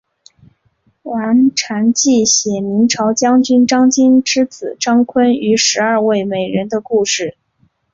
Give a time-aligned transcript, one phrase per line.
[1.03, 7.37] 玉蟾记写明朝将军张经之子张昆与十二位美人的故事。